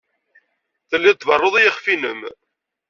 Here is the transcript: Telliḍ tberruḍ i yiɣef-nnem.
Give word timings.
Telliḍ 0.89 1.15
tberruḍ 1.17 1.55
i 1.57 1.61
yiɣef-nnem. 1.63 2.21